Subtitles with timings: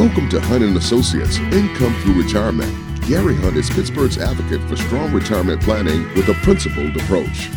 [0.00, 2.72] Welcome to Hunt and Associates Income Through Retirement.
[3.06, 7.50] Gary Hunt is Pittsburgh's advocate for strong retirement planning with a principled approach.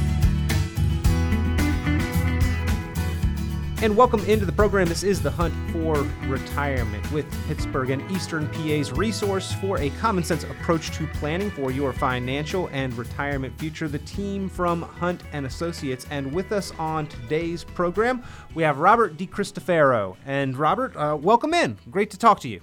[3.84, 4.88] And welcome into the program.
[4.88, 10.24] This is the Hunt for Retirement with Pittsburgh and Eastern PA's resource for a common
[10.24, 13.90] sense approach to planning for your financial and retirement future.
[13.90, 16.08] The team from Hunt and Associates.
[16.12, 18.24] And with us on today's program,
[18.56, 20.16] we have Robert DiCristofaro.
[20.26, 21.78] And Robert, uh, welcome in.
[21.92, 22.62] Great to talk to you.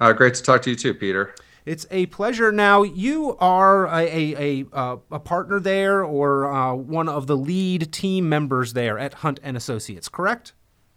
[0.00, 1.34] Uh, great to talk to you too, Peter.
[1.64, 2.52] It's a pleasure.
[2.52, 7.36] Now, you are a, a, a, uh, a partner there or uh, one of the
[7.36, 10.52] lead team members there at Hunt and Associates, correct?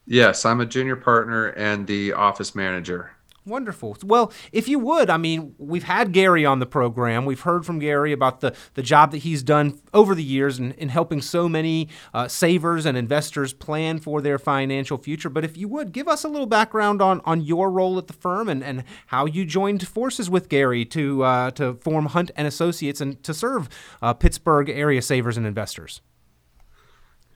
[0.06, 3.12] Yes, I'm a junior partner and the office manager.
[3.48, 3.96] Wonderful.
[4.04, 7.24] Well, if you would, I mean, we've had Gary on the program.
[7.26, 10.74] We've heard from Gary about the, the job that he's done over the years in,
[10.74, 15.30] in helping so many uh, savers and investors plan for their financial future.
[15.30, 18.14] But if you would, give us a little background on, on your role at the
[18.14, 22.48] firm and, and how you joined forces with Gary to, uh, to form Hunt and
[22.50, 23.70] Associates and to serve
[24.02, 26.02] uh, Pittsburgh area savers and investors.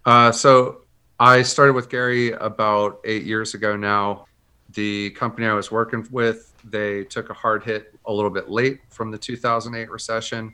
[0.06, 0.84] Uh, so
[1.22, 4.26] I started with Gary about eight years ago now
[4.74, 8.80] the company I was working with, they took a hard hit a little bit late
[8.90, 10.54] from the 2008 recession.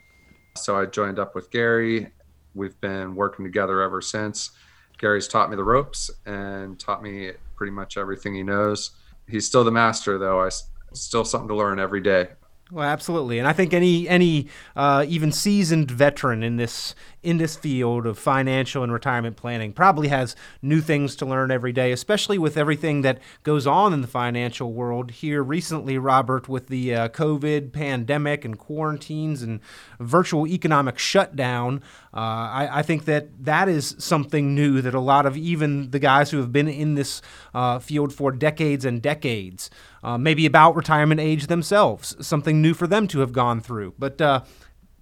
[0.56, 2.08] So I joined up with Gary.
[2.54, 4.50] We've been working together ever since.
[4.98, 8.90] Gary's taught me the ropes and taught me pretty much everything he knows.
[9.28, 10.40] He's still the master, though.
[10.40, 10.50] I
[10.92, 12.28] still something to learn every day.
[12.70, 17.56] Well, absolutely, and I think any any uh, even seasoned veteran in this in this
[17.56, 22.38] field of financial and retirement planning probably has new things to learn every day, especially
[22.38, 27.08] with everything that goes on in the financial world here recently, Robert, with the uh,
[27.08, 29.60] COVID pandemic and quarantines and
[29.98, 31.82] virtual economic shutdown.
[32.14, 35.98] Uh, I, I, think that that is something new that a lot of even the
[35.98, 37.20] guys who have been in this
[37.52, 39.70] uh, field for decades and decades
[40.02, 43.94] uh, maybe about retirement age themselves, something new for them to have gone through.
[43.98, 44.42] But uh,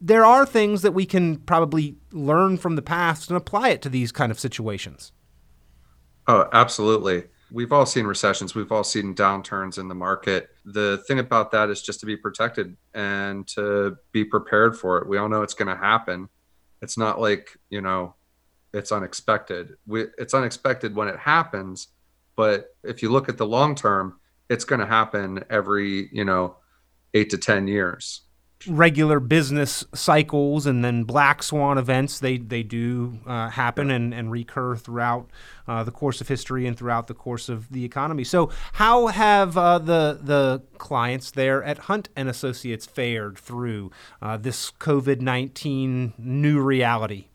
[0.00, 3.88] there are things that we can probably learn from the past and apply it to
[3.88, 5.12] these kind of situations.
[6.26, 7.24] Oh, absolutely.
[7.52, 10.48] We've all seen recessions, we've all seen downturns in the market.
[10.64, 15.08] The thing about that is just to be protected and to be prepared for it.
[15.08, 16.28] We all know it's going to happen.
[16.82, 18.16] It's not like, you know,
[18.72, 19.74] it's unexpected.
[19.86, 21.88] We, it's unexpected when it happens,
[22.34, 24.18] but if you look at the long term,
[24.48, 26.56] it's going to happen every you know
[27.14, 28.22] eight to ten years
[28.66, 34.32] regular business cycles and then black swan events they they do uh, happen and, and
[34.32, 35.28] recur throughout
[35.68, 38.24] uh, the course of history and throughout the course of the economy.
[38.24, 43.90] So how have uh, the the clients there at Hunt and Associates fared through
[44.22, 47.26] uh, this COVID-19 new reality?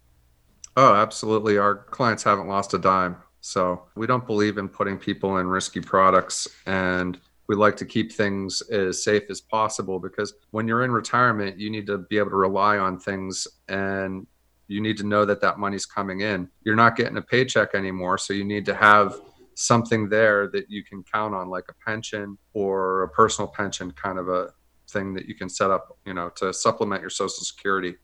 [0.75, 1.57] Oh absolutely.
[1.57, 3.17] Our clients haven't lost a dime.
[3.41, 6.47] So we don't believe in putting people in risky products.
[6.65, 7.19] And
[7.51, 11.69] we like to keep things as safe as possible because when you're in retirement, you
[11.69, 14.25] need to be able to rely on things and
[14.69, 16.47] you need to know that that money's coming in.
[16.63, 18.17] You're not getting a paycheck anymore.
[18.17, 19.19] So you need to have
[19.55, 24.17] something there that you can count on, like a pension or a personal pension kind
[24.17, 24.53] of a
[24.87, 27.95] thing that you can set up, you know, to supplement your social security.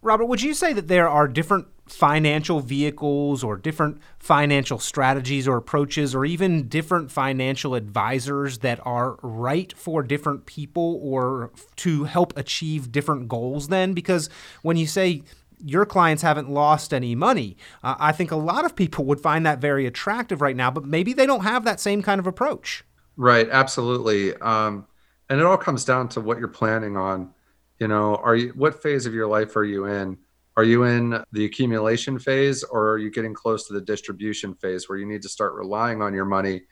[0.00, 5.56] Robert, would you say that there are different financial vehicles or different financial strategies or
[5.56, 12.36] approaches or even different financial advisors that are right for different people or to help
[12.36, 13.92] achieve different goals then?
[13.92, 14.28] Because
[14.62, 15.22] when you say
[15.64, 17.56] your clients haven't lost any money.
[17.82, 20.84] Uh, I think a lot of people would find that very attractive right now, but
[20.84, 22.84] maybe they don't have that same kind of approach.
[23.16, 24.36] Right, absolutely.
[24.36, 24.86] Um,
[25.30, 27.32] and it all comes down to what you're planning on
[27.78, 30.18] you know are you what phase of your life are you in
[30.56, 34.88] are you in the accumulation phase or are you getting close to the distribution phase
[34.88, 36.62] where you need to start relying on your money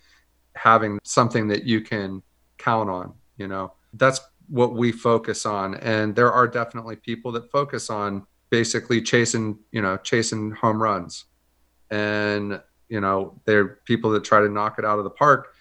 [0.56, 2.22] having something that you can
[2.58, 3.72] count on you know?
[3.94, 9.58] That's what we focus on and there are definitely people that focus on basically chasing
[9.72, 11.24] you know chasing home runs.
[11.90, 15.54] And you know they're people that try to knock it out of the park.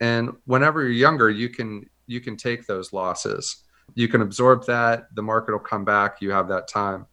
[0.00, 3.64] And whenever you're younger you can you can take those losses.
[3.94, 5.14] You can absorb that.
[5.14, 6.20] The market will come back.
[6.20, 7.06] You have that time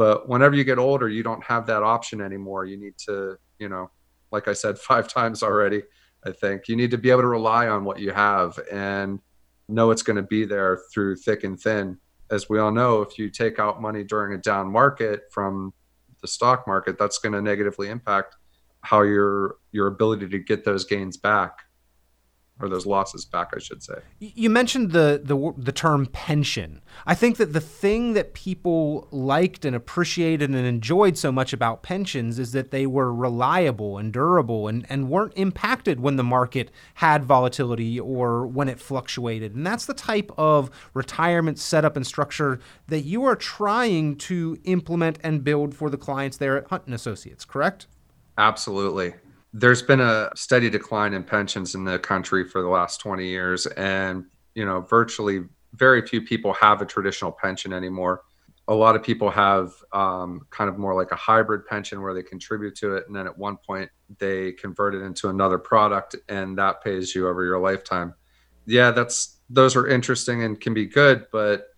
[0.00, 2.64] but whenever you get older you don't have that option anymore.
[2.64, 3.90] You need to you know
[4.32, 5.82] like i said five times already
[6.24, 6.68] i think.
[6.68, 9.20] You need to be able to rely on what you have and
[9.68, 11.98] know it's going to be there through thick and thin.
[12.30, 15.74] As we all know if you take out money during a down market from
[16.22, 18.36] the stock market that's going to negatively impact
[18.80, 21.52] how your your ability to get those gains back
[22.60, 23.94] or those losses back, I should say.
[24.18, 26.80] You mentioned the, the the term pension.
[27.06, 31.82] I think that the thing that people liked and appreciated and enjoyed so much about
[31.82, 36.70] pensions is that they were reliable and durable and, and weren't impacted when the market
[36.94, 39.54] had volatility or when it fluctuated.
[39.54, 45.18] And that's the type of retirement setup and structure that you are trying to implement
[45.22, 47.86] and build for the clients there at Hunt and Associates, correct?
[48.36, 49.14] Absolutely.
[49.52, 53.66] There's been a steady decline in pensions in the country for the last 20 years.
[53.66, 55.44] And you know virtually
[55.74, 58.22] very few people have a traditional pension anymore.
[58.68, 62.22] A lot of people have um, kind of more like a hybrid pension where they
[62.22, 63.04] contribute to it.
[63.06, 67.28] And then at one point they convert it into another product and that pays you
[67.28, 68.14] over your lifetime.
[68.66, 71.68] Yeah that's those are interesting and can be good but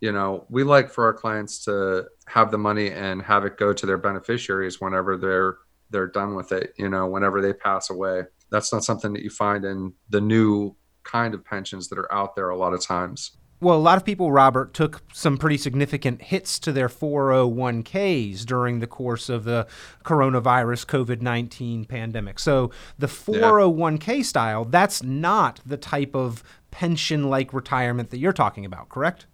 [0.00, 3.72] you know we like for our clients to have the money and have it go
[3.72, 5.56] to their beneficiaries whenever they're
[5.90, 9.30] they're done with it you know whenever they pass away that's not something that you
[9.30, 13.36] find in the new kind of pensions that are out there a lot of times
[13.64, 18.80] well, a lot of people, Robert, took some pretty significant hits to their 401ks during
[18.80, 19.66] the course of the
[20.04, 22.38] coronavirus COVID 19 pandemic.
[22.38, 24.22] So the 401k yeah.
[24.22, 29.24] style, that's not the type of pension like retirement that you're talking about, correct?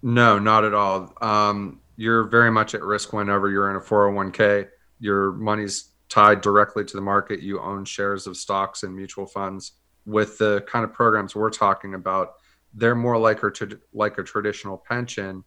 [0.00, 1.12] No, not at all.
[1.20, 4.68] Um, you're very much at risk whenever you're in a 401k.
[5.00, 7.40] Your money's tied directly to the market.
[7.40, 9.72] You own shares of stocks and mutual funds.
[10.06, 12.34] With the kind of programs we're talking about,
[12.72, 13.52] they're more like a
[13.92, 15.44] like a traditional pension,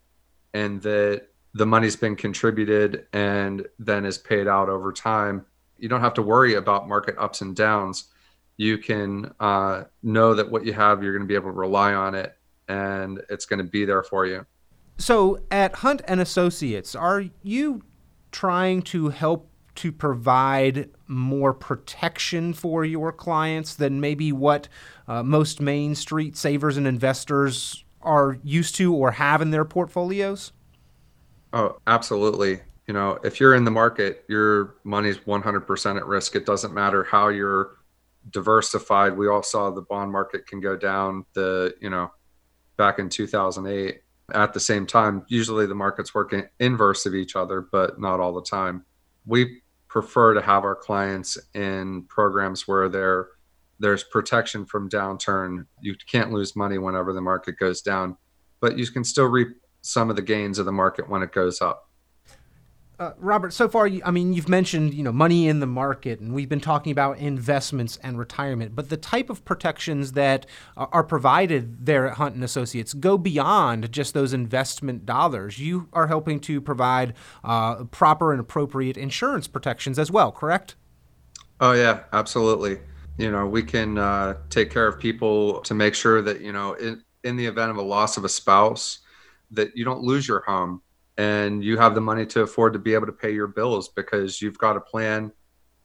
[0.54, 5.46] and that the money's been contributed and then is paid out over time.
[5.78, 8.06] You don't have to worry about market ups and downs.
[8.58, 11.94] You can uh, know that what you have, you're going to be able to rely
[11.94, 12.38] on it,
[12.68, 14.46] and it's going to be there for you.
[14.98, 17.82] So, at Hunt and Associates, are you
[18.32, 24.68] trying to help to provide more protection for your clients than maybe what
[25.08, 30.52] uh, most Main Street savers and investors are used to or have in their portfolios?
[31.54, 32.62] Oh, absolutely.
[32.88, 36.36] You know, if you're in the market, your money's 100% at risk.
[36.36, 37.78] It doesn't matter how you're
[38.32, 39.16] diversified.
[39.16, 42.12] We all saw the bond market can go down the, you know,
[42.78, 44.02] back in 2008
[44.34, 45.26] at the same time.
[45.28, 48.86] Usually the markets work in inverse of each other, but not all the time.
[49.26, 53.28] We prefer to have our clients in programs where there
[53.80, 55.66] there's protection from downturn.
[55.82, 58.16] You can't lose money whenever the market goes down,
[58.60, 59.50] but you can still reap
[59.82, 61.90] some of the gains of the market when it goes up.
[63.02, 66.36] Uh, Robert, so far, I mean, you've mentioned you know money in the market, and
[66.36, 68.76] we've been talking about investments and retirement.
[68.76, 70.46] But the type of protections that
[70.78, 75.58] are provided there at Hunt and Associates go beyond just those investment dollars.
[75.58, 80.76] You are helping to provide uh, proper and appropriate insurance protections as well, correct?
[81.60, 82.82] Oh yeah, absolutely.
[83.18, 86.74] You know, we can uh, take care of people to make sure that you know,
[86.74, 89.00] in, in the event of a loss of a spouse,
[89.50, 90.84] that you don't lose your home
[91.22, 94.42] and you have the money to afford to be able to pay your bills because
[94.42, 95.32] you've got a plan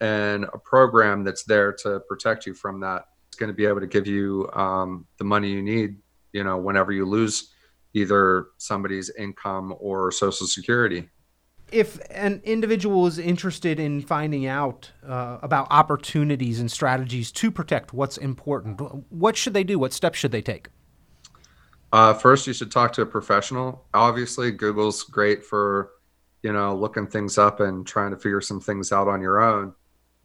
[0.01, 3.03] and a program that's there to protect you from that.
[3.29, 5.97] It's going to be able to give you um, the money you need,
[6.33, 7.53] you know, whenever you lose
[7.93, 11.11] either somebody's income or social security.
[11.71, 17.93] If an individual is interested in finding out uh, about opportunities and strategies to protect
[17.93, 18.81] what's important,
[19.11, 19.79] what should they do?
[19.79, 20.69] What steps should they take?
[21.97, 23.87] Uh, first, you should talk to a professional.
[23.95, 25.93] Obviously, Google's great for,
[26.43, 29.73] you know, looking things up and trying to figure some things out on your own.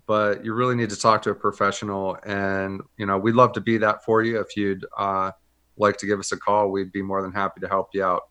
[0.06, 3.62] But you really need to talk to a professional, and you know, we'd love to
[3.62, 4.38] be that for you.
[4.42, 5.32] If you'd uh,
[5.78, 8.24] like to give us a call, we'd be more than happy to help you out.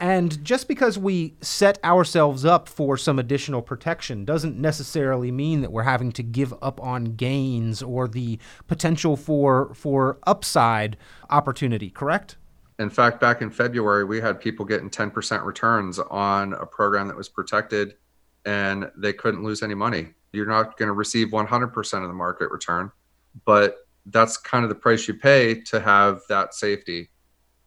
[0.00, 5.72] And just because we set ourselves up for some additional protection doesn't necessarily mean that
[5.72, 10.96] we're having to give up on gains or the potential for for upside
[11.28, 12.36] opportunity, correct?
[12.78, 17.16] In fact, back in February, we had people getting 10% returns on a program that
[17.16, 17.96] was protected
[18.46, 20.08] and they couldn't lose any money.
[20.32, 22.90] You're not going to receive 100% of the market return,
[23.44, 27.10] but that's kind of the price you pay to have that safety.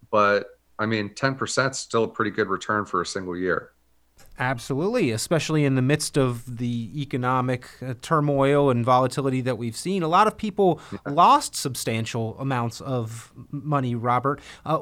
[0.09, 0.47] But
[0.83, 3.71] I mean, 10% is still a pretty good return for a single year.
[4.37, 10.03] Absolutely, especially in the midst of the economic uh, turmoil and volatility that we've seen.
[10.03, 10.99] A lot of people yeah.
[11.11, 14.41] lost substantial amounts of money, Robert.
[14.65, 14.81] Uh,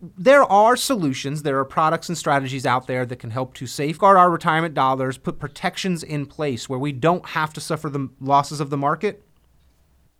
[0.00, 4.16] there are solutions, there are products and strategies out there that can help to safeguard
[4.16, 8.60] our retirement dollars, put protections in place where we don't have to suffer the losses
[8.60, 9.22] of the market.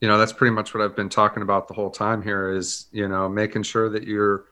[0.00, 2.86] You know, that's pretty much what I've been talking about the whole time here is,
[2.92, 4.44] you know, making sure that you're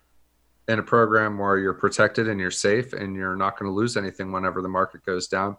[0.68, 3.96] in a program where you're protected and you're safe and you're not going to lose
[3.96, 5.56] anything whenever the market goes down.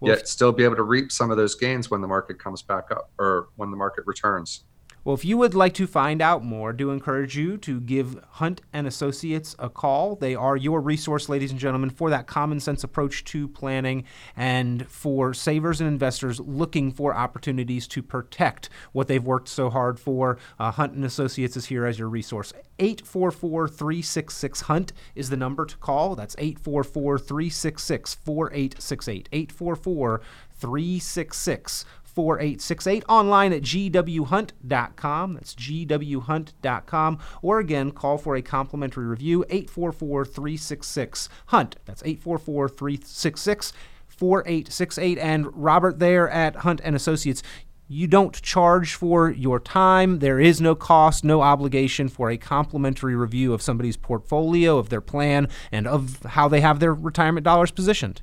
[0.00, 2.62] well, yet still be able to reap some of those gains when the market comes
[2.62, 4.64] back up or when the market returns.
[5.04, 8.60] Well, if you would like to find out more, do encourage you to give Hunt
[8.72, 10.16] and Associates a call.
[10.16, 14.04] They are your resource, ladies and gentlemen, for that common sense approach to planning
[14.36, 20.00] and for savers and investors looking for opportunities to protect what they've worked so hard
[20.00, 20.36] for.
[20.58, 22.52] Uh, Hunt and Associates is here as your resource.
[22.80, 26.16] 844 366 Hunt is the number to call.
[26.16, 29.28] That's 844 366 4868.
[29.32, 30.20] 844
[30.58, 31.84] 366
[32.18, 35.34] 4868 online at gwhunt.com.
[35.34, 37.18] That's gwhunt.com.
[37.42, 41.76] Or again, call for a complimentary review 844 366 Hunt.
[41.84, 43.72] That's 844 366
[44.08, 45.18] 4868.
[45.18, 47.44] And Robert, there at Hunt and Associates,
[47.86, 50.18] you don't charge for your time.
[50.18, 55.00] There is no cost, no obligation for a complimentary review of somebody's portfolio, of their
[55.00, 58.22] plan, and of how they have their retirement dollars positioned.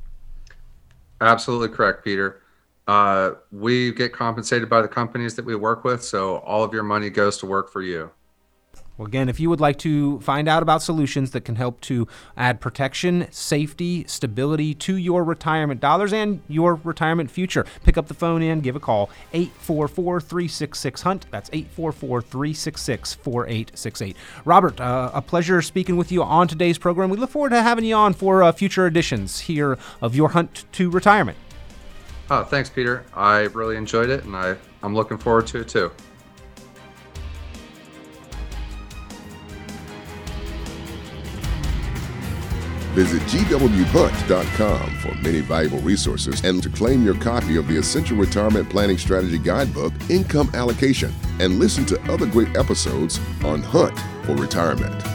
[1.21, 2.41] Absolutely correct, Peter.
[2.87, 6.83] Uh, we get compensated by the companies that we work with, so all of your
[6.83, 8.11] money goes to work for you.
[8.97, 12.07] Well, again, if you would like to find out about solutions that can help to
[12.37, 18.13] add protection, safety, stability to your retirement dollars and your retirement future, pick up the
[18.13, 21.25] phone and give a call 844 366 Hunt.
[21.29, 24.15] That's 844 366 4868.
[24.45, 27.09] Robert, uh, a pleasure speaking with you on today's program.
[27.09, 30.63] We look forward to having you on for uh, future editions here of Your Hunt
[30.73, 31.37] to Retirement.
[32.29, 33.05] Oh, thanks, Peter.
[33.13, 35.91] I really enjoyed it, and I, I'm looking forward to it too.
[42.95, 48.69] Visit gwhunt.com for many valuable resources and to claim your copy of the Essential Retirement
[48.69, 55.14] Planning Strategy Guidebook, Income Allocation, and listen to other great episodes on Hunt for Retirement.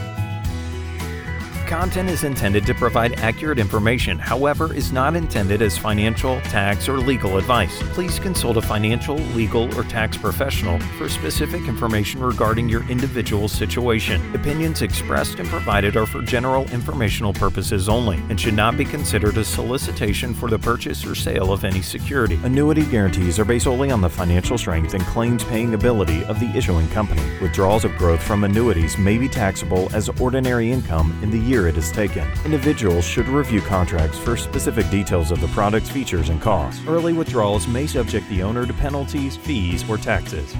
[1.70, 6.98] Content is intended to provide accurate information, however, is not intended as financial, tax, or
[6.98, 7.80] legal advice.
[7.92, 14.34] Please consult a financial, legal, or tax professional for specific information regarding your individual situation.
[14.34, 19.36] Opinions expressed and provided are for general informational purposes only and should not be considered
[19.38, 22.34] a solicitation for the purchase or sale of any security.
[22.42, 26.50] Annuity guarantees are based solely on the financial strength and claims paying ability of the
[26.58, 27.22] issuing company.
[27.40, 31.68] Withdrawals of growth from annuities may be taxable as ordinary income in the year year
[31.68, 32.26] it is taken.
[32.44, 36.80] Individuals should review contracts for specific details of the product's features and costs.
[36.86, 40.54] Early withdrawals may subject the owner to penalties, fees, or taxes.